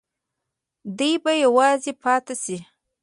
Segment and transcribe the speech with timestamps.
[0.97, 2.57] دی به یوازې پاتې شي.